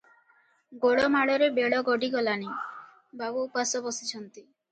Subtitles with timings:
[0.85, 2.49] ଗୋଳମାଳରେ ବେଳ ଗଡିଗଲାଣି,
[3.23, 4.41] ବାବୁ ଉପାସ ବସିଛନ୍ତି।